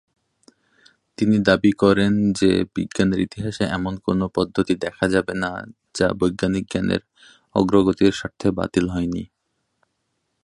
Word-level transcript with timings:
তিনি 1.17 1.37
দাবি 1.39 1.71
করেন 1.73 2.13
যে 2.31 2.51
বিজ্ঞানের 2.75 3.19
ইতিহাসে 3.19 3.63
এমন 3.69 3.93
কোন 3.97 4.19
পদ্ধতি 4.35 4.73
দেখা 4.75 5.05
যাবে 5.07 5.33
না 5.33 5.51
যা 5.95 6.07
বৈজ্ঞানিক 6.19 6.65
জ্ঞানের 6.69 7.01
অগ্রগতির 7.55 8.13
স্বার্থে 8.13 8.47
বাতিল 8.51 8.85
হয়নি। 8.89 9.23